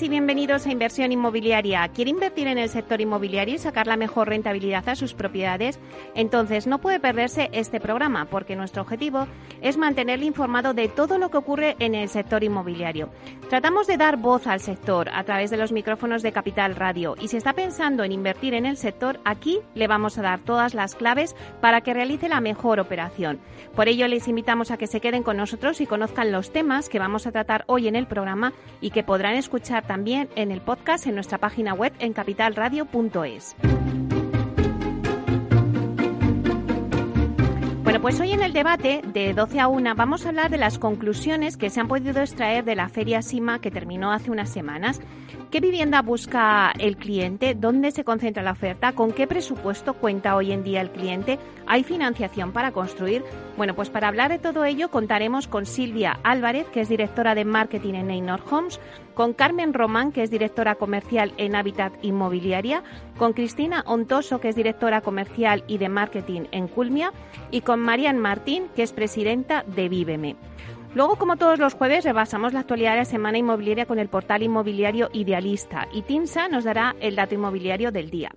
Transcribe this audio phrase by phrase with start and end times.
[0.00, 1.86] Y bienvenidos a Inversión Inmobiliaria.
[1.88, 5.78] ¿Quiere invertir en el sector inmobiliario y sacar la mejor rentabilidad a sus propiedades?
[6.14, 9.26] Entonces no puede perderse este programa porque nuestro objetivo
[9.60, 13.10] es mantenerle informado de todo lo que ocurre en el sector inmobiliario.
[13.50, 17.28] Tratamos de dar voz al sector a través de los micrófonos de Capital Radio y
[17.28, 20.94] si está pensando en invertir en el sector, aquí le vamos a dar todas las
[20.94, 23.40] claves para que realice la mejor operación.
[23.76, 26.98] Por ello les invitamos a que se queden con nosotros y conozcan los temas que
[26.98, 31.06] vamos a tratar hoy en el programa y que podrán escuchar también en el podcast
[31.06, 33.56] en nuestra página web en capitalradio.es.
[37.92, 40.78] Bueno, pues hoy en el debate de 12 a 1 vamos a hablar de las
[40.78, 44.98] conclusiones que se han podido extraer de la Feria SIMA que terminó hace unas semanas.
[45.50, 47.54] ¿Qué vivienda busca el cliente?
[47.54, 48.92] ¿Dónde se concentra la oferta?
[48.92, 51.38] ¿Con qué presupuesto cuenta hoy en día el cliente?
[51.66, 53.22] ¿Hay financiación para construir?
[53.58, 57.44] Bueno, pues para hablar de todo ello contaremos con Silvia Álvarez, que es directora de
[57.44, 58.80] marketing en Neynor Homes,
[59.14, 62.82] con Carmen Román, que es directora comercial en Habitat Inmobiliaria,
[63.18, 67.12] con Cristina Ontoso, que es directora comercial y de marketing en Culmia,
[67.50, 70.36] y con Marian Martín, que es presidenta de Víveme.
[70.94, 74.42] Luego, como todos los jueves, rebasamos la actualidad de la semana inmobiliaria con el portal
[74.42, 78.30] inmobiliario Idealista y Tinsa nos dará el dato inmobiliario del día.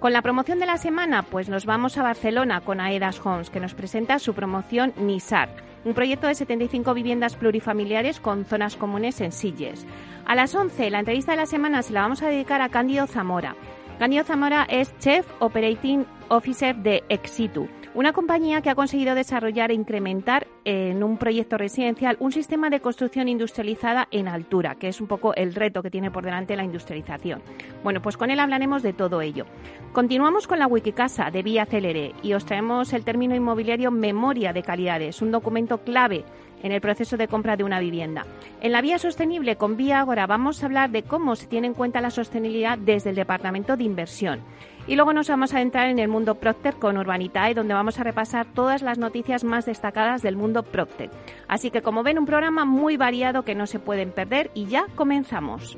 [0.00, 3.60] Con la promoción de la semana, pues nos vamos a Barcelona con Aedas Homes, que
[3.60, 5.50] nos presenta su promoción Nisar,
[5.84, 9.86] un proyecto de 75 viviendas plurifamiliares con zonas comunes en.
[10.26, 13.06] A las 11, la entrevista de la semana se la vamos a dedicar a Cándido
[13.06, 13.56] Zamora.
[13.98, 19.74] Cándido Zamora es Chef Operating Officer de Exitu una compañía que ha conseguido desarrollar e
[19.74, 25.08] incrementar en un proyecto residencial un sistema de construcción industrializada en altura, que es un
[25.08, 27.42] poco el reto que tiene por delante la industrialización.
[27.82, 29.44] Bueno, pues con él hablaremos de todo ello.
[29.92, 34.62] Continuamos con la Wikicasa de Vía Celere y os traemos el término inmobiliario memoria de
[34.62, 36.24] calidades, un documento clave
[36.62, 38.26] en el proceso de compra de una vivienda.
[38.60, 41.74] En la vía sostenible con Vía Agora vamos a hablar de cómo se tiene en
[41.74, 44.40] cuenta la sostenibilidad desde el Departamento de Inversión.
[44.86, 48.04] Y luego nos vamos a adentrar en el mundo Procter con Urbanitae, donde vamos a
[48.04, 51.10] repasar todas las noticias más destacadas del mundo Procter.
[51.48, 54.86] Así que como ven, un programa muy variado que no se pueden perder y ya
[54.96, 55.76] comenzamos.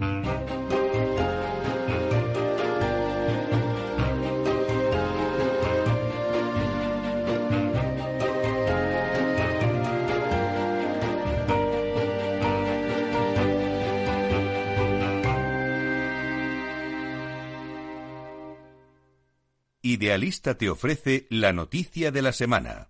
[19.92, 22.88] Idealista te ofrece la noticia de la semana.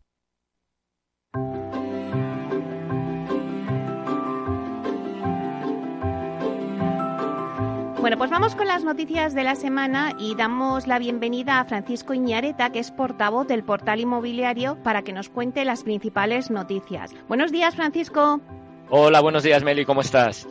[8.00, 12.14] Bueno, pues vamos con las noticias de la semana y damos la bienvenida a Francisco
[12.14, 17.12] Iñareta, que es portavoz del portal inmobiliario, para que nos cuente las principales noticias.
[17.26, 18.41] Buenos días, Francisco.
[18.91, 20.46] Hola, buenos días, Meli, ¿cómo estás?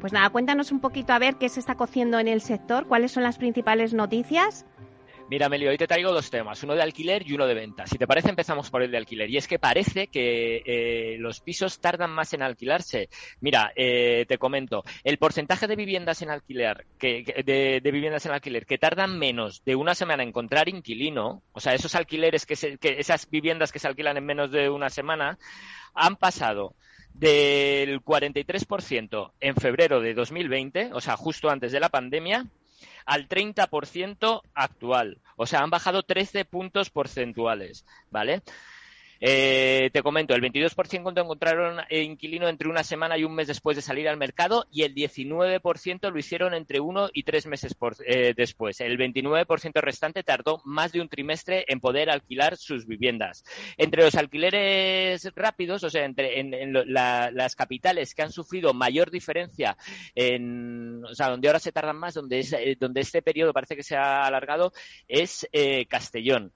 [0.00, 3.12] Pues nada, cuéntanos un poquito a ver qué se está cociendo en el sector, cuáles
[3.12, 4.64] son las principales noticias.
[5.28, 7.86] Mira, Melio, hoy te traigo dos temas, uno de alquiler y uno de venta.
[7.86, 9.30] Si te parece, empezamos por el de alquiler.
[9.30, 13.08] Y es que parece que eh, los pisos tardan más en alquilarse.
[13.40, 18.66] Mira, eh, te comento, el porcentaje de viviendas en alquiler, que, de, viviendas en alquiler
[18.66, 22.98] que tardan menos de una semana en encontrar inquilino, o sea, esos alquileres que, que
[22.98, 25.38] esas viviendas que se alquilan en menos de una semana,
[25.94, 26.74] han pasado
[27.14, 32.46] del 43% en febrero de 2020, o sea, justo antes de la pandemia,
[33.06, 35.20] al 30% actual.
[35.36, 38.42] O sea, han bajado 13 puntos porcentuales, ¿vale?
[39.24, 43.82] Eh, te comento, el 22% encontraron inquilino entre una semana y un mes después de
[43.82, 48.80] salir al mercado y el 19% lo hicieron entre uno y tres meses eh, después.
[48.80, 53.44] El 29% restante tardó más de un trimestre en poder alquilar sus viviendas.
[53.76, 59.76] Entre los alquileres rápidos, o sea, entre en, las capitales que han sufrido mayor diferencia,
[60.16, 63.84] en, o sea, donde ahora se tardan más, donde, eh, donde este periodo parece que
[63.84, 64.72] se ha alargado,
[65.06, 65.46] es
[65.88, 66.52] Castellón.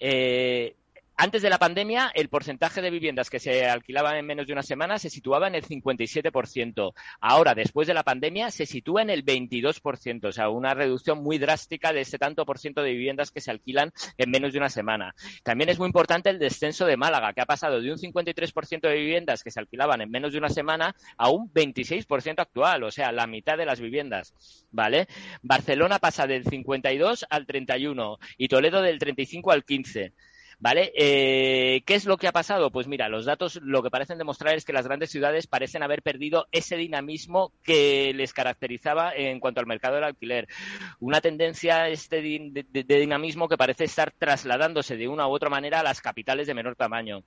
[0.00, 0.74] Eh,
[1.16, 4.62] antes de la pandemia, el porcentaje de viviendas que se alquilaban en menos de una
[4.62, 6.92] semana se situaba en el 57%.
[7.20, 11.38] Ahora, después de la pandemia, se sitúa en el 22%, o sea, una reducción muy
[11.38, 14.70] drástica de ese tanto por ciento de viviendas que se alquilan en menos de una
[14.70, 15.14] semana.
[15.44, 18.94] También es muy importante el descenso de Málaga, que ha pasado de un 53% de
[18.94, 23.12] viviendas que se alquilaban en menos de una semana a un 26% actual, o sea,
[23.12, 24.34] la mitad de las viviendas,
[24.72, 25.06] ¿vale?
[25.42, 30.12] Barcelona pasa del 52 al 31 y Toledo del 35 al 15.
[30.64, 30.94] ¿Vale?
[30.96, 32.70] Eh, ¿Qué es lo que ha pasado?
[32.70, 36.00] Pues mira, los datos lo que parecen demostrar es que las grandes ciudades parecen haber
[36.00, 40.48] perdido ese dinamismo que les caracterizaba en cuanto al mercado del alquiler.
[41.00, 45.80] Una tendencia este de, de dinamismo que parece estar trasladándose de una u otra manera
[45.80, 47.24] a las capitales de menor tamaño.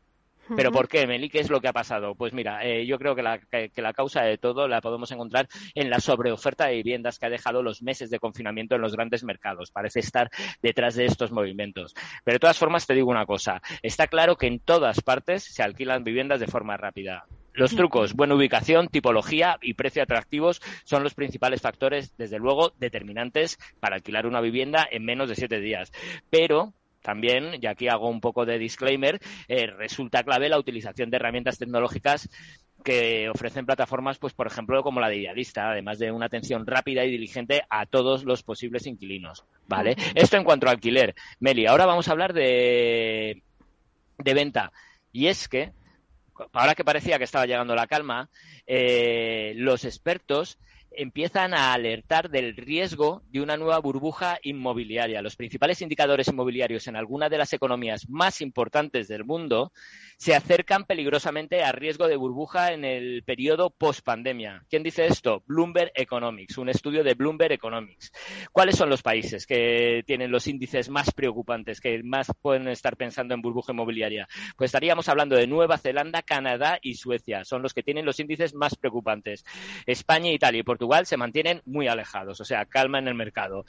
[0.56, 1.30] ¿Pero por qué, Meli?
[1.30, 2.16] ¿Qué es lo que ha pasado?
[2.16, 5.48] Pues mira, eh, yo creo que la, que, la, causa de todo la podemos encontrar
[5.76, 9.24] en la sobreoferta de viviendas que ha dejado los meses de confinamiento en los grandes
[9.24, 9.72] mercados.
[9.72, 10.30] Parece estar
[10.62, 11.94] detrás de estos movimientos.
[12.24, 13.62] Pero de todas formas, te digo una cosa.
[13.82, 17.26] Está claro que en todas partes se alquilan viviendas de forma rápida.
[17.58, 23.58] Los trucos, buena ubicación, tipología y precio atractivos son los principales factores, desde luego, determinantes
[23.80, 25.92] para alquilar una vivienda en menos de siete días.
[26.30, 26.76] Pero
[27.08, 29.18] también, y aquí hago un poco de disclaimer,
[29.48, 32.28] eh, resulta clave la utilización de herramientas tecnológicas
[32.84, 37.06] que ofrecen plataformas, pues por ejemplo, como la de Idealista, además de una atención rápida
[37.06, 39.96] y diligente a todos los posibles inquilinos, ¿vale?
[40.16, 41.16] Esto en cuanto a alquiler.
[41.40, 43.42] Meli, ahora vamos a hablar de,
[44.18, 44.74] de venta.
[45.14, 45.72] Y es que,
[46.52, 48.30] ahora que parecía que estaba llegando la calma,
[48.66, 50.60] eh, los expertos
[50.98, 55.22] empiezan a alertar del riesgo de una nueva burbuja inmobiliaria.
[55.22, 59.72] Los principales indicadores inmobiliarios en alguna de las economías más importantes del mundo
[60.18, 64.66] se acercan peligrosamente a riesgo de burbuja en el periodo post-pandemia.
[64.70, 65.44] ¿Quién dice esto?
[65.46, 68.12] Bloomberg Economics, un estudio de Bloomberg Economics.
[68.52, 73.36] ¿Cuáles son los países que tienen los índices más preocupantes, que más pueden estar pensando
[73.36, 74.28] en burbuja inmobiliaria?
[74.58, 77.46] Pues estaríamos hablando de Nueva Zelanda, Canadá y Suecia.
[77.46, 79.46] Son los que tienen los índices más preocupantes.
[79.86, 83.66] España, Italia y Portugal se mantienen muy alejados, o sea, calma en el mercado.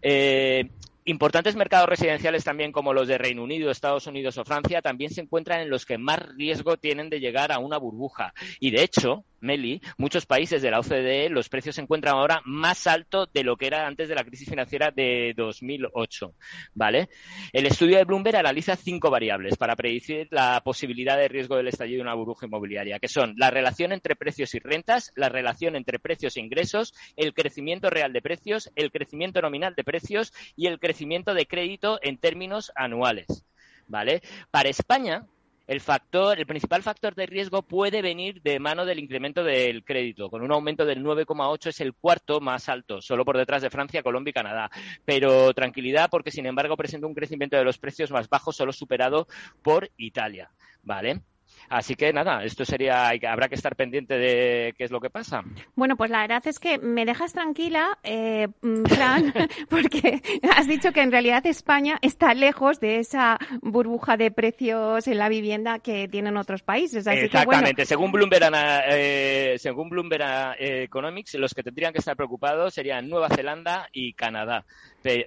[0.00, 0.70] Eh,
[1.04, 5.20] Importantes mercados residenciales también como los de Reino Unido, Estados Unidos o Francia también se
[5.20, 8.32] encuentran en los que más riesgo tienen de llegar a una burbuja.
[8.60, 12.86] Y de hecho, Meli, muchos países de la OCDE los precios se encuentran ahora más
[12.86, 16.34] alto de lo que era antes de la crisis financiera de 2008,
[16.74, 17.08] ¿vale?
[17.52, 21.98] El estudio de Bloomberg analiza cinco variables para predecir la posibilidad de riesgo del estallido
[21.98, 25.98] de una burbuja inmobiliaria, que son la relación entre precios y rentas, la relación entre
[25.98, 30.78] precios e ingresos, el crecimiento real de precios, el crecimiento nominal de precios y el
[30.78, 33.44] crecimiento de crédito en términos anuales,
[33.88, 34.22] ¿vale?
[34.50, 35.26] Para España,
[35.66, 40.28] el factor, el principal factor de riesgo puede venir de mano del incremento del crédito,
[40.30, 44.02] con un aumento del 9,8 es el cuarto más alto, solo por detrás de Francia,
[44.02, 44.70] Colombia y Canadá.
[45.04, 49.26] Pero tranquilidad, porque sin embargo presenta un crecimiento de los precios más bajos, solo superado
[49.62, 50.50] por Italia.
[50.82, 51.20] ¿Vale?
[51.68, 55.42] Así que nada, esto sería, habrá que estar pendiente de qué es lo que pasa.
[55.74, 59.32] Bueno, pues la verdad es que me dejas tranquila, eh, mm, Fran,
[59.70, 60.20] porque
[60.54, 65.28] has dicho que en realidad España está lejos de esa burbuja de precios en la
[65.28, 67.06] vivienda que tienen otros países.
[67.06, 67.86] Exactamente.
[67.86, 68.50] Según Bloomberg,
[68.90, 74.12] eh, según Bloomberg eh, Economics, los que tendrían que estar preocupados serían Nueva Zelanda y
[74.12, 74.64] Canadá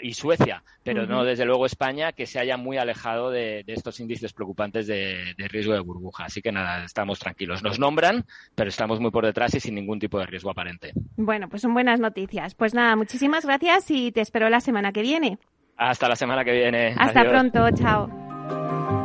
[0.01, 4.33] y Suecia, pero no desde luego España, que se haya muy alejado de, estos índices
[4.33, 6.25] preocupantes de, de, riesgo de burbuja.
[6.25, 7.63] Así que nada, estamos tranquilos.
[7.63, 8.25] Nos nombran,
[8.55, 10.93] pero estamos muy por detrás y sin ningún tipo de riesgo aparente.
[11.17, 12.55] Bueno, pues son buenas noticias.
[12.55, 15.39] Pues nada, muchísimas gracias y te espero la semana que viene.
[15.77, 16.95] Hasta la semana que viene.
[16.97, 19.04] Hasta pronto, chao.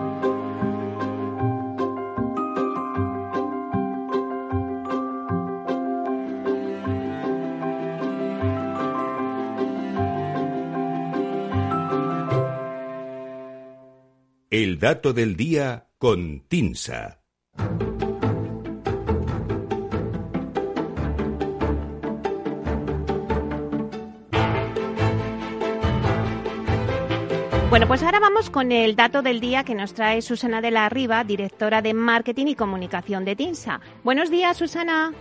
[14.53, 17.21] El dato del día con Tinsa.
[27.71, 30.89] Bueno, pues ahora vamos con el dato del día que nos trae Susana de la
[30.89, 33.81] Riva, directora de Marketing y Comunicación de TINSA.
[34.03, 35.13] Buenos días, Susana.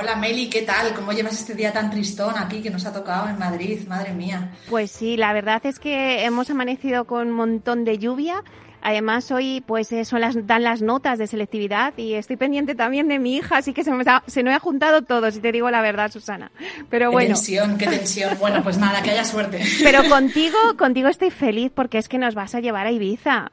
[0.00, 0.94] Hola Meli, ¿qué tal?
[0.94, 3.86] ¿Cómo llevas este día tan tristón aquí que nos ha tocado en Madrid?
[3.86, 4.50] Madre mía.
[4.70, 8.42] Pues sí, la verdad es que hemos amanecido con un montón de lluvia.
[8.80, 13.18] Además, hoy pues eso las, dan las notas de selectividad y estoy pendiente también de
[13.18, 15.82] mi hija, así que se me, se me ha juntado todo, si te digo la
[15.82, 16.50] verdad, Susana.
[16.88, 17.28] Pero bueno.
[17.28, 18.38] Qué tensión, qué tensión.
[18.40, 19.62] Bueno, pues nada, que haya suerte.
[19.82, 23.52] Pero contigo, contigo estoy feliz porque es que nos vas a llevar a Ibiza.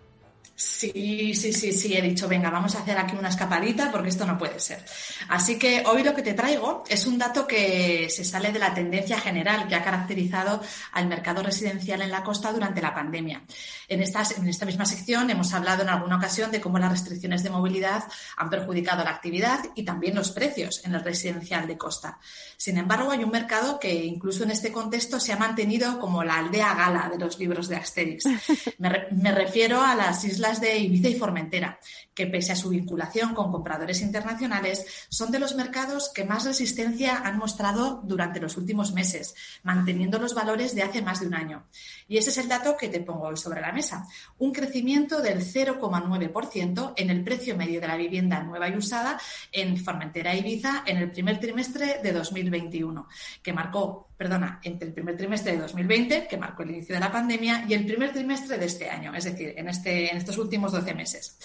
[0.60, 4.26] Sí, sí, sí, sí, he dicho, venga, vamos a hacer aquí una escapadita porque esto
[4.26, 4.84] no puede ser.
[5.30, 8.74] Así que hoy lo que te traigo es un dato que se sale de la
[8.74, 10.60] tendencia general que ha caracterizado
[10.94, 13.44] al mercado residencial en la costa durante la pandemia.
[13.88, 17.52] En, en esta misma sección hemos hablado en alguna ocasión de cómo las restricciones de
[17.52, 22.18] movilidad han perjudicado la actividad y también los precios en el residencial de costa.
[22.58, 26.40] Sin embargo, hay un mercado que incluso en este contexto se ha mantenido como la
[26.40, 28.26] aldea gala de los libros de Asterix.
[28.80, 31.80] Me, me refiero a las islas de Ibiza y Formentera,
[32.18, 37.16] que pese a su vinculación con compradores internacionales, son de los mercados que más resistencia
[37.16, 41.68] han mostrado durante los últimos meses, manteniendo los valores de hace más de un año.
[42.08, 44.08] Y ese es el dato que te pongo hoy sobre la mesa.
[44.40, 49.22] Un crecimiento del 0,9% en el precio medio de la vivienda nueva y usada
[49.52, 53.08] en Formentera e Ibiza en el primer trimestre de 2021,
[53.44, 57.12] que marcó, perdona, entre el primer trimestre de 2020, que marcó el inicio de la
[57.12, 60.72] pandemia, y el primer trimestre de este año, es decir, en, este, en estos últimos
[60.72, 61.38] 12 meses.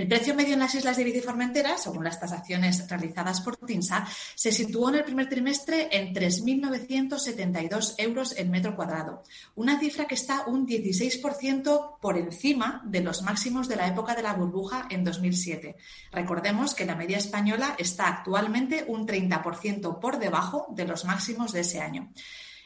[0.00, 3.58] El precio medio en las islas de Ibiza y Formentera, según las tasaciones realizadas por
[3.58, 9.22] TINSA, se situó en el primer trimestre en 3.972 euros el metro cuadrado,
[9.56, 14.22] una cifra que está un 16% por encima de los máximos de la época de
[14.22, 15.76] la burbuja en 2007.
[16.12, 21.60] Recordemos que la media española está actualmente un 30% por debajo de los máximos de
[21.60, 22.10] ese año.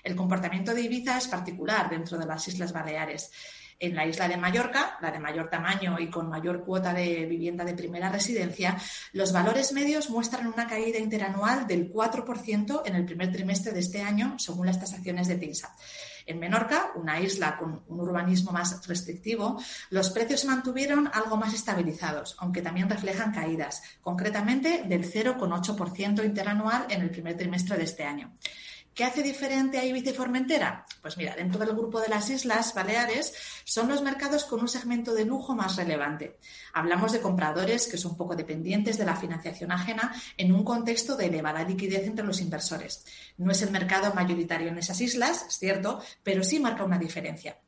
[0.05, 3.33] El comportamiento de Ibiza es particular dentro de las Islas Baleares.
[3.79, 7.65] En la isla de Mallorca, la de mayor tamaño y con mayor cuota de vivienda
[7.65, 8.77] de primera residencia,
[9.13, 14.03] los valores medios muestran una caída interanual del 4% en el primer trimestre de este
[14.03, 15.75] año, según las tasaciones de TINSA.
[16.27, 21.53] En Menorca, una isla con un urbanismo más restrictivo, los precios se mantuvieron algo más
[21.53, 28.05] estabilizados, aunque también reflejan caídas, concretamente del 0,8% interanual en el primer trimestre de este
[28.05, 28.33] año.
[28.95, 30.87] ¿Qué hace diferente a Ibiza y Formentera?
[31.03, 33.35] Pues mira, dentro del grupo de las Islas Baleares
[33.65, 36.39] son los mercados con un segmento de lujo más relevante.
[36.73, 41.27] Hablamos de compradores que son poco dependientes de la financiación ajena en un contexto de
[41.27, 43.05] elevada liquidez entre los inversores.
[43.37, 47.59] No es el mercado mayoritario en esas islas, es cierto, pero sí marca una diferencia.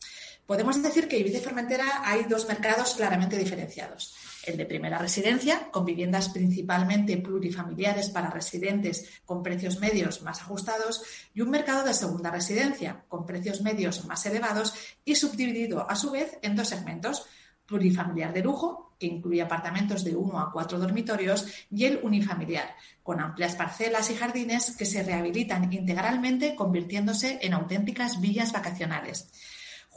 [0.47, 4.15] Podemos decir que Ibiza y Formentera hay dos mercados claramente diferenciados
[4.47, 11.03] el de primera residencia, con viviendas principalmente plurifamiliares para residentes con precios medios más ajustados,
[11.35, 14.75] y un mercado de segunda residencia, con precios medios más elevados
[15.05, 17.27] y subdividido a su vez en dos segmentos,
[17.67, 23.21] plurifamiliar de lujo, que incluye apartamentos de uno a cuatro dormitorios, y el unifamiliar, con
[23.21, 29.29] amplias parcelas y jardines que se rehabilitan integralmente convirtiéndose en auténticas villas vacacionales.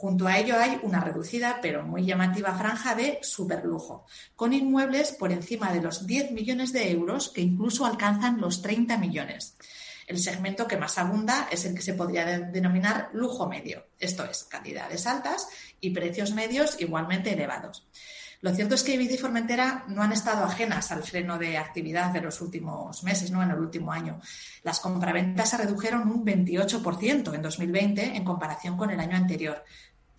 [0.00, 5.30] Junto a ello hay una reducida pero muy llamativa franja de superlujo, con inmuebles por
[5.30, 9.58] encima de los 10 millones de euros que incluso alcanzan los 30 millones.
[10.06, 14.44] El segmento que más abunda es el que se podría denominar lujo medio, esto es,
[14.44, 15.48] cantidades altas
[15.82, 17.86] y precios medios igualmente elevados.
[18.42, 22.10] Lo cierto es que Ibiza y Formentera no han estado ajenas al freno de actividad
[22.10, 23.42] de los últimos meses, ¿no?
[23.42, 24.18] en el último año.
[24.62, 29.62] Las compraventas se redujeron un 28% en 2020 en comparación con el año anterior,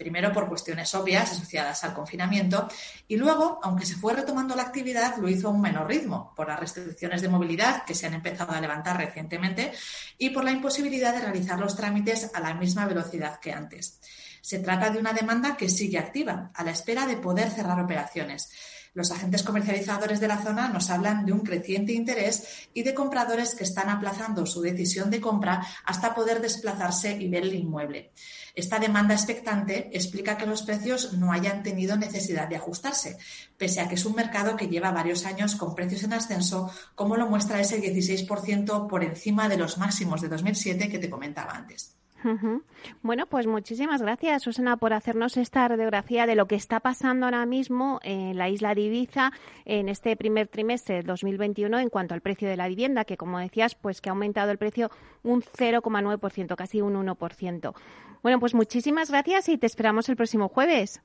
[0.01, 2.67] primero por cuestiones obvias asociadas al confinamiento
[3.07, 6.47] y luego, aunque se fue retomando la actividad, lo hizo a un menor ritmo por
[6.47, 9.71] las restricciones de movilidad que se han empezado a levantar recientemente
[10.17, 13.99] y por la imposibilidad de realizar los trámites a la misma velocidad que antes.
[14.41, 18.49] Se trata de una demanda que sigue activa, a la espera de poder cerrar operaciones.
[18.93, 23.53] Los agentes comercializadores de la zona nos hablan de un creciente interés y de compradores
[23.53, 28.11] que están aplazando su decisión de compra hasta poder desplazarse y ver el inmueble.
[28.55, 33.17] Esta demanda expectante explica que los precios no hayan tenido necesidad de ajustarse,
[33.57, 37.15] pese a que es un mercado que lleva varios años con precios en ascenso, como
[37.15, 42.00] lo muestra ese 16% por encima de los máximos de 2007 que te comentaba antes.
[43.01, 47.45] Bueno, pues muchísimas gracias, Susana, por hacernos esta radiografía de lo que está pasando ahora
[47.45, 49.31] mismo en la isla de Ibiza
[49.65, 53.39] en este primer trimestre de 2021 en cuanto al precio de la vivienda, que como
[53.39, 54.91] decías, pues que ha aumentado el precio
[55.23, 57.73] un 0,9%, casi un 1%.
[58.23, 61.01] Bueno, pues muchísimas gracias y te esperamos el próximo jueves.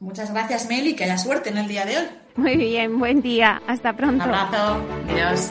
[0.00, 2.04] Muchas gracias, Meli, que haya suerte en el día de hoy.
[2.36, 3.60] Muy bien, buen día.
[3.66, 4.24] Hasta pronto.
[4.24, 4.80] Un abrazo.
[5.10, 5.50] Adiós.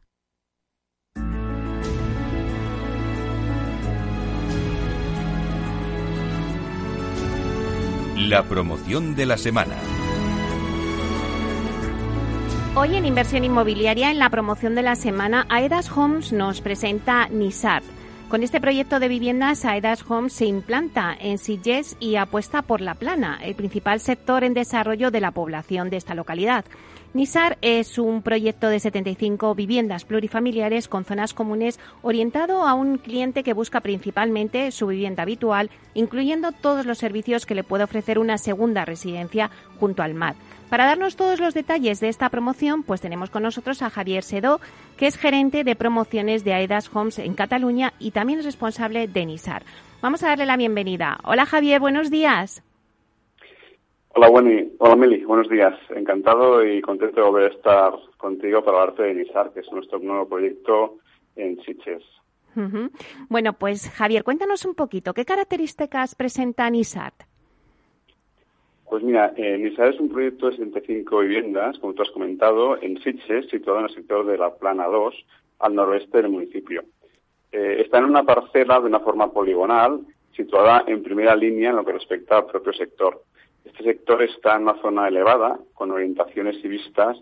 [8.29, 9.73] La promoción de la semana.
[12.75, 17.81] Hoy en Inversión Inmobiliaria, en la promoción de la semana, Aedas Homes nos presenta NISAP.
[18.29, 22.93] Con este proyecto de viviendas, Aedas Homes se implanta en Sitges y apuesta por la
[22.93, 26.63] plana, el principal sector en desarrollo de la población de esta localidad.
[27.13, 33.43] NISAR es un proyecto de 75 viviendas plurifamiliares con zonas comunes orientado a un cliente
[33.43, 38.37] que busca principalmente su vivienda habitual, incluyendo todos los servicios que le puede ofrecer una
[38.37, 40.35] segunda residencia junto al mar.
[40.69, 44.61] Para darnos todos los detalles de esta promoción, pues tenemos con nosotros a Javier Sedó,
[44.95, 49.25] que es gerente de promociones de Aedas Homes en Cataluña y también es responsable de
[49.25, 49.63] NISAR.
[50.01, 51.19] Vamos a darle la bienvenida.
[51.25, 52.63] Hola Javier, buenos días.
[54.13, 54.29] Hola,
[54.79, 55.23] Hola, Meli.
[55.23, 55.73] Buenos días.
[55.89, 59.99] Encantado y contento de volver a estar contigo para hablarte de NISAR, que es nuestro
[59.99, 60.97] nuevo proyecto
[61.37, 62.03] en Siches.
[63.29, 67.13] Bueno, pues Javier, cuéntanos un poquito, ¿qué características presenta NISAR?
[68.89, 73.01] Pues mira, eh, NISAR es un proyecto de 75 viviendas, como tú has comentado, en
[73.01, 75.15] Sitges, situado en el sector de la Plana 2,
[75.59, 76.83] al noroeste del municipio.
[77.53, 80.01] Eh, está en una parcela de una forma poligonal,
[80.35, 83.23] situada en primera línea en lo que respecta al propio sector.
[83.65, 87.17] Este sector está en una zona elevada, con orientaciones y vistas,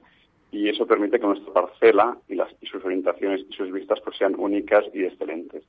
[0.52, 4.18] y eso permite que nuestra parcela y, las, y sus orientaciones y sus vistas pues,
[4.18, 5.64] sean únicas y excelentes.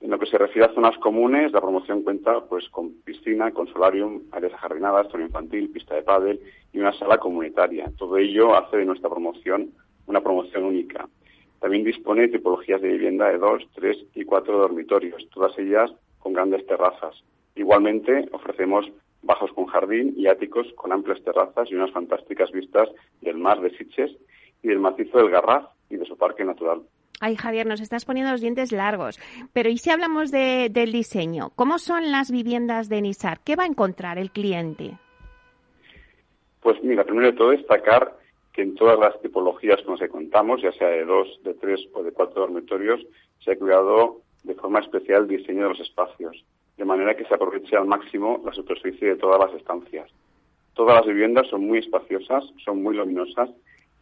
[0.00, 3.66] En lo que se refiere a zonas comunes, la promoción cuenta pues con piscina, con
[3.68, 6.40] solarium, áreas ajardinadas, zona infantil, pista de pádel
[6.72, 7.90] y una sala comunitaria.
[7.96, 9.72] Todo ello hace de nuestra promoción
[10.06, 11.08] una promoción única.
[11.60, 16.32] También dispone de tipologías de vivienda de dos, tres y cuatro dormitorios, todas ellas con
[16.32, 17.22] grandes terrazas.
[17.54, 18.86] Igualmente ofrecemos
[19.26, 22.88] bajos con jardín y áticos con amplias terrazas y unas fantásticas vistas
[23.20, 24.12] del mar de Sitges
[24.62, 26.82] y del macizo del Garraf y de su parque natural.
[27.20, 29.18] Ay, Javier, nos estás poniendo los dientes largos.
[29.52, 31.50] Pero ¿y si hablamos de, del diseño?
[31.56, 33.40] ¿Cómo son las viviendas de Nisar?
[33.42, 34.98] ¿Qué va a encontrar el cliente?
[36.60, 38.18] Pues mira, primero de todo destacar
[38.52, 42.02] que en todas las tipologías que nos contamos, ya sea de dos, de tres o
[42.02, 43.00] de cuatro dormitorios,
[43.44, 46.44] se ha cuidado de forma especial el diseño de los espacios,
[46.76, 50.10] de manera que se aproveche al máximo la superficie de todas las estancias.
[50.74, 53.50] Todas las viviendas son muy espaciosas, son muy luminosas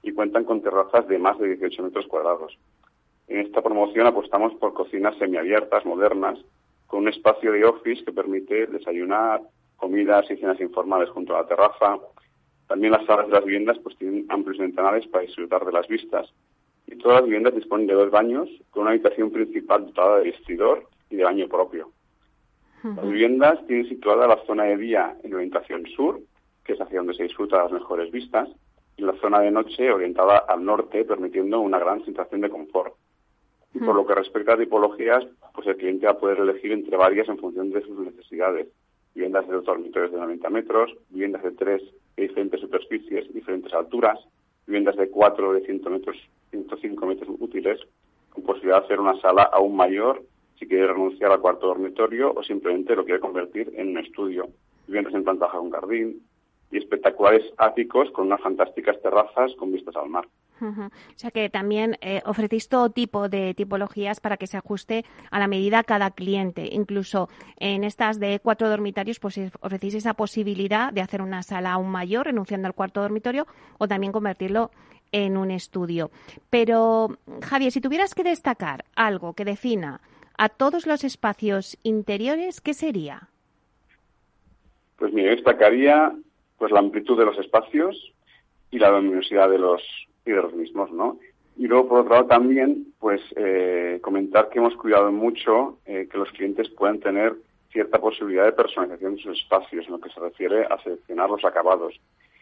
[0.02, 2.58] y cuentan con terrazas de más de 18 metros cuadrados.
[3.28, 6.38] En esta promoción apostamos por cocinas semiabiertas, modernas,
[6.86, 9.40] con un espacio de office que permite desayunar,
[9.76, 11.98] comidas y cenas informales junto a la terraza.
[12.66, 16.32] También las salas de las viviendas pues tienen amplios ventanales para disfrutar de las vistas.
[16.86, 20.88] Y todas las viviendas disponen de dos baños, con una habitación principal dotada de vestidor
[21.08, 21.90] y de baño propio.
[22.84, 26.20] Las viviendas tienen situada la zona de día en orientación sur,
[26.62, 28.46] que es hacia donde se disfruta las mejores vistas,
[28.98, 32.94] y la zona de noche orientada al norte, permitiendo una gran sensación de confort.
[33.72, 36.98] Y por lo que respecta a tipologías, pues el cliente va a poder elegir entre
[36.98, 38.68] varias en función de sus necesidades.
[39.14, 41.82] Viviendas de dos dormitorios de 90 metros, viviendas de tres
[42.16, 44.18] de diferentes superficies, diferentes alturas,
[44.66, 46.16] viviendas de cuatro de 100 metros,
[46.50, 47.80] 105 metros útiles,
[48.28, 50.22] con posibilidad de hacer una sala aún mayor
[50.58, 54.48] si quiere renunciar al cuarto dormitorio o simplemente lo quiere convertir en un estudio.
[54.86, 56.22] Viviendas en planta baja un jardín
[56.70, 60.26] y espectaculares áticos con unas fantásticas terrazas con vistas al mar.
[60.60, 65.38] O sea que también eh, ofrecéis todo tipo de tipologías para que se ajuste a
[65.38, 66.68] la medida cada cliente.
[66.72, 71.90] Incluso en estas de cuatro dormitorios, pues ofrecéis esa posibilidad de hacer una sala aún
[71.90, 73.46] mayor, renunciando al cuarto dormitorio,
[73.78, 74.70] o también convertirlo
[75.12, 76.10] en un estudio.
[76.50, 80.00] Pero, Javier, si tuvieras que destacar algo que defina
[80.36, 83.28] a todos los espacios interiores, ¿qué sería?
[84.96, 86.12] Pues mira, destacaría
[86.58, 88.12] pues la amplitud de los espacios
[88.70, 89.82] y la luminosidad de los
[90.26, 91.18] y de los mismos, ¿no?
[91.56, 96.18] Y luego, por otro lado, también, pues, eh, comentar que hemos cuidado mucho eh, que
[96.18, 97.34] los clientes puedan tener
[97.70, 101.44] cierta posibilidad de personalización de sus espacios en lo que se refiere a seleccionar los
[101.44, 101.94] acabados.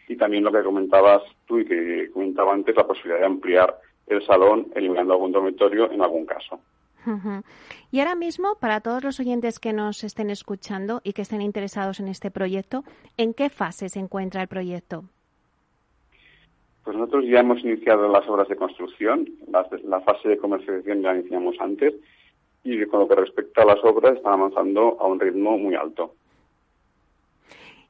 [0.07, 4.25] Y también lo que comentabas tú y que comentaba antes, la posibilidad de ampliar el
[4.25, 6.59] salón eliminando algún dormitorio en algún caso.
[7.91, 11.99] Y ahora mismo, para todos los oyentes que nos estén escuchando y que estén interesados
[11.99, 12.83] en este proyecto,
[13.17, 15.03] ¿en qué fase se encuentra el proyecto?
[16.83, 21.55] Pues nosotros ya hemos iniciado las obras de construcción, la, fase de comercialización ya iniciamos
[21.59, 21.93] antes
[22.63, 26.13] y con lo que respecta a las obras están avanzando a un ritmo muy alto.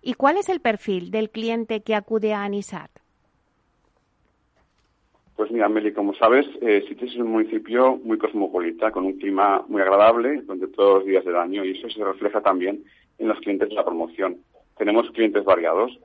[0.01, 2.91] ¿Y cuál es el perfil del cliente que acude a Anisat?
[5.35, 9.81] Pues mira, Meli, como sabes, eh, es un municipio muy cosmopolita, con un clima muy
[9.81, 12.83] agradable durante todos los días del año y eso se refleja también
[13.17, 14.37] en los clientes de la promoción.
[14.77, 15.97] Tenemos clientes variados,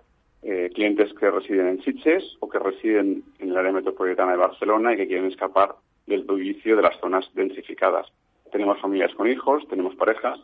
[0.42, 4.94] eh, clientes que residen en Sitges o que residen en el área metropolitana de Barcelona
[4.94, 5.74] y que quieren escapar
[6.06, 8.06] del bullicio de las zonas densificadas.
[8.50, 10.40] Tenemos familias con hijos, tenemos parejas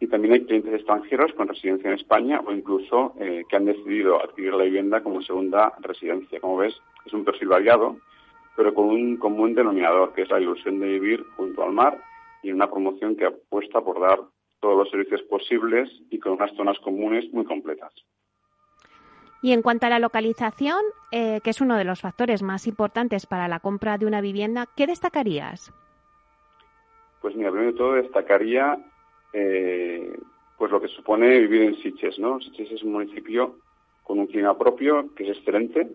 [0.00, 4.22] y también hay clientes extranjeros con residencia en España o incluso eh, que han decidido
[4.22, 6.40] adquirir la vivienda como segunda residencia.
[6.40, 6.74] Como ves,
[7.06, 7.96] es un perfil variado,
[8.56, 12.00] pero con un común denominador, que es la ilusión de vivir junto al mar
[12.42, 14.20] y una promoción que apuesta por dar
[14.60, 17.92] todos los servicios posibles y con unas zonas comunes muy completas.
[19.42, 20.80] Y en cuanto a la localización,
[21.12, 24.66] eh, que es uno de los factores más importantes para la compra de una vivienda,
[24.74, 25.70] ¿qué destacarías?
[27.20, 28.78] Pues mira, primero de todo destacaría
[29.34, 30.16] eh,
[30.56, 32.40] pues lo que supone vivir en Siches, ¿no?
[32.40, 33.58] Siches es un municipio
[34.04, 35.88] con un clima propio que es excelente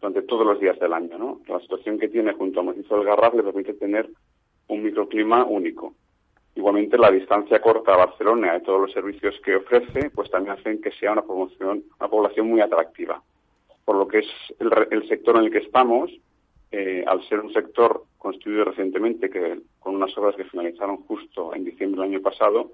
[0.00, 1.40] durante todos los días del año, ¿no?
[1.48, 4.08] La situación que tiene junto al municipio del Garraf le permite tener
[4.68, 5.94] un microclima único.
[6.54, 10.80] Igualmente, la distancia corta a Barcelona y todos los servicios que ofrece, pues también hacen
[10.80, 13.20] que sea una, promoción, una población muy atractiva.
[13.84, 14.26] Por lo que es
[14.60, 16.12] el, sector en el que estamos,
[16.70, 21.64] eh, al ser un sector construido recientemente, que con unas obras que finalizaron justo en
[21.64, 22.70] diciembre del año pasado,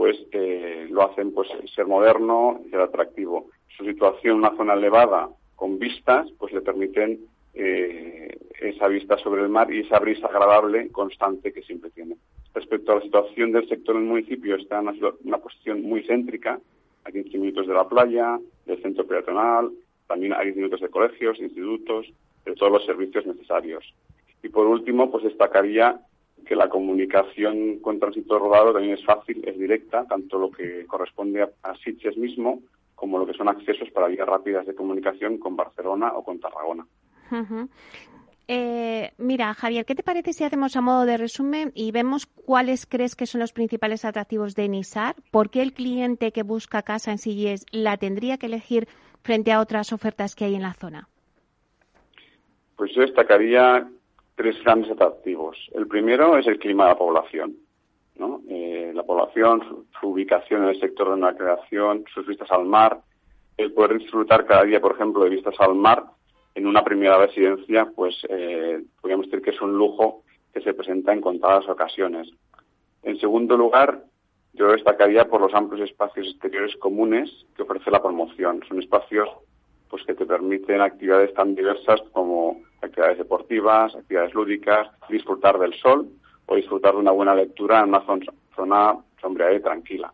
[0.00, 3.50] pues eh, lo hacen pues ser moderno y ser atractivo.
[3.76, 7.20] Su situación en una zona elevada con vistas, pues le permiten
[7.52, 12.16] eh, esa vista sobre el mar y esa brisa agradable constante que siempre tiene.
[12.54, 14.88] Respecto a la situación del sector en el municipio, está en
[15.24, 16.58] una, posición muy céntrica,
[17.04, 19.70] a 15 minutos de la playa, del centro peatonal,
[20.06, 22.10] también a 10 minutos de colegios, institutos,
[22.46, 23.84] de todos los servicios necesarios.
[24.42, 26.00] Y por último, pues destacaría
[26.44, 31.42] que la comunicación con tránsito rodado también es fácil, es directa, tanto lo que corresponde
[31.42, 32.60] a, a Sitges mismo
[33.00, 36.86] como lo que son accesos para vías rápidas de comunicación con Barcelona o con Tarragona.
[38.46, 42.84] Eh, mira, Javier, ¿qué te parece si hacemos a modo de resumen y vemos cuáles
[42.84, 45.14] crees que son los principales atractivos de Nisar?
[45.30, 48.86] ¿Por qué el cliente que busca casa en Silles la tendría que elegir
[49.22, 51.08] frente a otras ofertas que hay en la zona?
[52.76, 53.88] Pues yo destacaría
[54.40, 55.58] tres grandes atractivos.
[55.74, 57.56] El primero es el clima de la población.
[58.16, 58.40] ¿no?
[58.48, 63.02] Eh, la población, su, ubicación en el sector de la creación, sus vistas al mar,
[63.58, 66.04] el poder disfrutar cada día, por ejemplo, de vistas al mar
[66.54, 70.22] en una primera residencia, pues eh, podríamos decir que es un lujo
[70.54, 72.30] que se presenta en contadas ocasiones.
[73.02, 74.04] En segundo lugar,
[74.54, 78.62] yo destacaría por los amplios espacios exteriores comunes que ofrece la promoción.
[78.66, 79.28] Son espacios
[79.90, 86.08] pues que te permiten actividades tan diversas como actividades deportivas, actividades lúdicas, disfrutar del sol
[86.46, 88.04] o disfrutar de una buena lectura en una
[88.54, 90.12] zona sombreada y tranquila.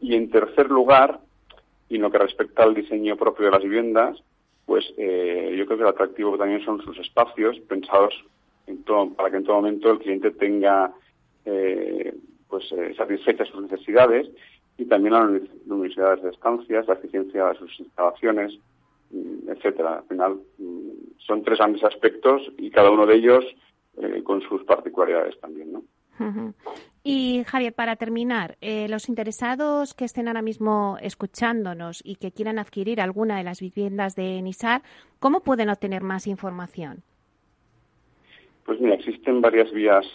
[0.00, 1.20] Y en tercer lugar,
[1.88, 4.22] y en lo que respecta al diseño propio de las viviendas,
[4.66, 8.14] pues eh, yo creo que el atractivo también son sus espacios pensados
[8.66, 10.92] en todo, para que en todo momento el cliente tenga
[11.44, 12.14] eh,
[12.48, 14.28] pues eh, satisfechas sus necesidades
[14.76, 18.58] y también las luminosidades de estancias, la eficiencia de sus instalaciones,
[19.48, 19.98] etcétera.
[19.98, 23.44] Al final mm, son tres grandes aspectos y cada uno de ellos
[24.22, 25.82] con sus particularidades también, ¿no?
[27.04, 32.58] Y Javier, para terminar, eh, los interesados que estén ahora mismo escuchándonos y que quieran
[32.58, 34.82] adquirir alguna de las viviendas de Nisar,
[35.20, 37.02] ¿cómo pueden obtener más información?
[38.64, 40.06] Pues mira, existen varias vías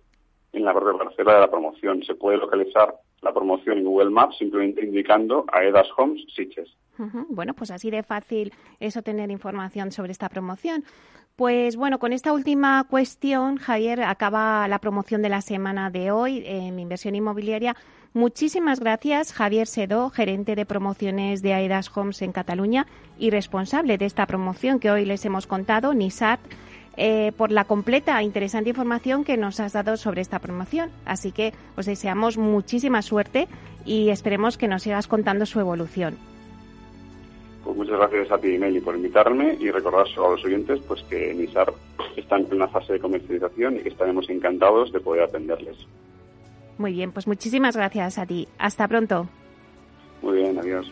[0.53, 2.03] en la barrio parcela de la promoción.
[2.03, 6.69] Se puede localizar la promoción en Google Maps simplemente indicando a Edas Homes Sitges.
[7.29, 10.83] Bueno, pues así de fácil es obtener información sobre esta promoción.
[11.37, 16.43] Pues bueno, con esta última cuestión, Javier, acaba la promoción de la semana de hoy
[16.45, 17.77] en inversión inmobiliaria.
[18.13, 24.05] Muchísimas gracias, Javier Sedó, gerente de promociones de Aedas Homes en Cataluña y responsable de
[24.05, 26.41] esta promoción que hoy les hemos contado, NISAT,
[26.97, 30.89] eh, por la completa e interesante información que nos has dado sobre esta promoción.
[31.05, 33.47] Así que os deseamos muchísima suerte
[33.85, 36.17] y esperemos que nos sigas contando su evolución.
[37.63, 41.33] Pues muchas gracias a ti, Meli, por invitarme y recordar a los oyentes pues que
[41.33, 41.73] NISAR
[42.15, 45.77] está en plena fase de comercialización y que estaremos encantados de poder atenderles.
[46.77, 48.47] Muy bien, pues muchísimas gracias a ti.
[48.57, 49.27] Hasta pronto.
[50.21, 50.91] Muy bien, adiós.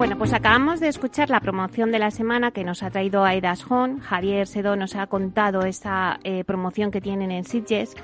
[0.00, 3.70] Bueno, pues acabamos de escuchar la promoción de la semana que nos ha traído Aidas
[3.70, 3.98] Hon.
[4.00, 7.94] Javier Sedó nos ha contado esta eh, promoción que tienen en Sitges.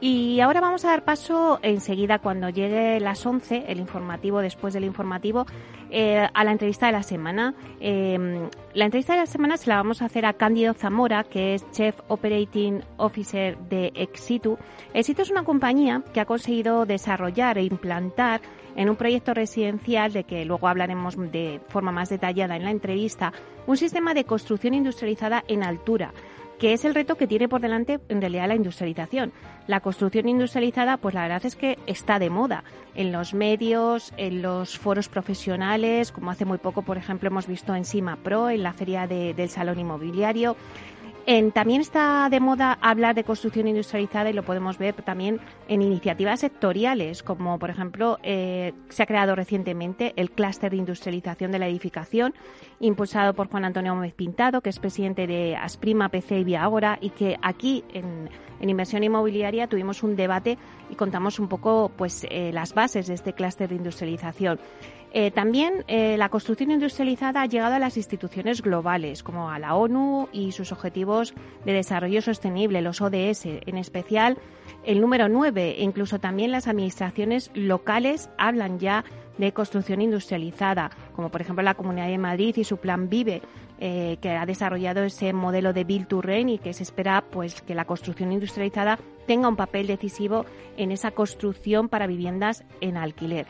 [0.00, 4.82] Y ahora vamos a dar paso enseguida, cuando llegue las 11, el informativo, después del
[4.82, 5.46] informativo,
[5.88, 7.54] eh, a la entrevista de la semana.
[7.78, 11.54] Em, la entrevista de la semana se la vamos a hacer a Cándido Zamora, que
[11.54, 14.58] es Chef Operating Officer de Exitu.
[14.92, 18.40] Exitu es una compañía que ha conseguido desarrollar e implantar
[18.76, 23.32] en un proyecto residencial, de que luego hablaremos de forma más detallada en la entrevista,
[23.66, 26.12] un sistema de construcción industrializada en altura
[26.58, 29.32] que es el reto que tiene por delante en realidad la industrialización.
[29.66, 34.40] La construcción industrializada, pues la verdad es que está de moda en los medios, en
[34.40, 38.62] los foros profesionales, como hace muy poco, por ejemplo, hemos visto en Sima Pro, en
[38.62, 40.56] la feria del Salón Inmobiliario
[41.52, 46.38] también está de moda hablar de construcción industrializada y lo podemos ver también en iniciativas
[46.38, 51.66] sectoriales, como por ejemplo eh, se ha creado recientemente el clúster de industrialización de la
[51.66, 52.32] edificación,
[52.78, 57.10] impulsado por Juan Antonio Gómez Pintado, que es presidente de Asprima, PC y Viagora, y
[57.10, 60.58] que aquí en, inversión inmobiliaria tuvimos un debate
[60.90, 64.60] y contamos un poco pues eh, las bases de este clúster de industrialización.
[65.18, 69.74] Eh, también eh, la construcción industrializada ha llegado a las instituciones globales, como a la
[69.74, 71.32] ONU y sus objetivos
[71.64, 74.36] de desarrollo sostenible, los ODS, en especial
[74.84, 75.76] el número 9.
[75.78, 79.06] E incluso también las administraciones locales hablan ya
[79.38, 83.40] de construcción industrializada, como por ejemplo la Comunidad de Madrid y su plan Vive,
[83.80, 87.62] eh, que ha desarrollado ese modelo de Build to Rent y que se espera pues
[87.62, 90.44] que la construcción industrializada tenga un papel decisivo
[90.76, 93.46] en esa construcción para viviendas en alquiler.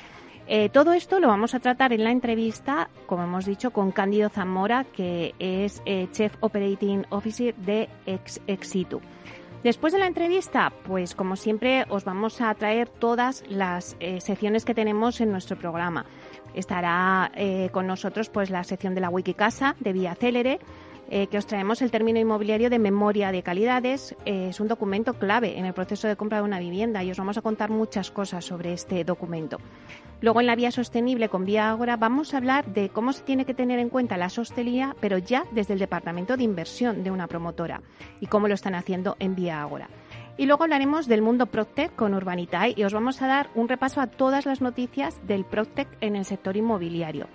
[0.48, 4.28] Eh, todo esto lo vamos a tratar en la entrevista, como hemos dicho, con Cándido
[4.28, 9.00] Zamora, que es eh, Chef Operating Officer de Ex Exitu.
[9.64, 14.64] Después de la entrevista, pues como siempre os vamos a traer todas las eh, secciones
[14.64, 16.06] que tenemos en nuestro programa.
[16.54, 17.30] Estará
[17.70, 20.58] con nosotros pues la sección de la Wikicasa de Vía Célere,
[21.08, 24.16] eh, que os traemos el término inmobiliario de memoria de calidades.
[24.24, 27.18] Eh, es un documento clave en el proceso de compra de una vivienda y os
[27.18, 29.58] vamos a contar muchas cosas sobre este documento.
[30.22, 33.44] Luego en la vía sostenible con Vía Agora vamos a hablar de cómo se tiene
[33.44, 37.26] que tener en cuenta la sostenibilidad, pero ya desde el departamento de inversión de una
[37.26, 37.82] promotora
[38.20, 39.90] y cómo lo están haciendo en Vía Agora.
[40.38, 44.00] Y luego hablaremos del mundo Proctec con Urbanitae y os vamos a dar un repaso
[44.00, 47.26] a todas las noticias del Proctec en el sector inmobiliario.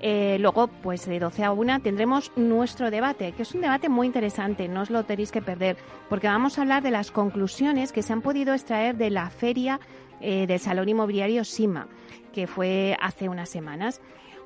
[0.00, 4.08] Eh, luego, pues de 12 a 1 tendremos nuestro debate, que es un debate muy
[4.08, 5.76] interesante, no os lo tenéis que perder,
[6.08, 9.78] porque vamos a hablar de las conclusiones que se han podido extraer de la feria
[10.20, 11.86] eh, del Salón Inmobiliario SIMA,
[12.32, 14.00] que fue hace unas semanas.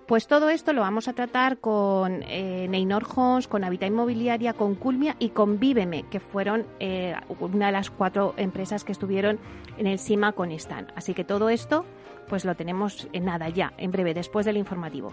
[0.06, 4.76] Pues todo esto lo vamos a tratar con eh, Neynor Homes, con Habita Inmobiliaria, con
[4.76, 9.40] Culmia y con Víveme, que fueron eh, una de las cuatro empresas que estuvieron
[9.78, 10.92] en el SIMA con Stan.
[10.94, 11.84] Así que todo esto
[12.28, 15.12] pues lo tenemos en nada ya, en breve, después del informativo.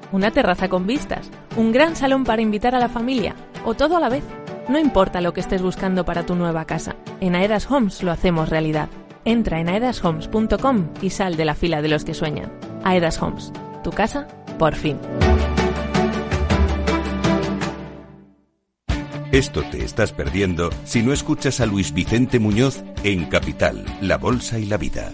[0.11, 3.99] una terraza con vistas, un gran salón para invitar a la familia o todo a
[3.99, 4.23] la vez.
[4.69, 8.49] No importa lo que estés buscando para tu nueva casa, en Aedas Homes lo hacemos
[8.49, 8.89] realidad.
[9.25, 12.51] Entra en aedashomes.com y sal de la fila de los que sueñan.
[12.83, 13.51] Aedas Homes,
[13.83, 14.97] tu casa, por fin.
[19.31, 24.59] Esto te estás perdiendo si no escuchas a Luis Vicente Muñoz en Capital, La Bolsa
[24.59, 25.13] y la Vida.